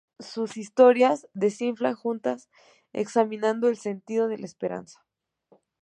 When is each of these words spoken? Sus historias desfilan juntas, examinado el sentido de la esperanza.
Sus 0.19 0.57
historias 0.57 1.27
desfilan 1.35 1.93
juntas, 1.93 2.49
examinado 2.91 3.69
el 3.69 3.77
sentido 3.77 4.27
de 4.29 4.39
la 4.39 4.47
esperanza. 4.47 5.05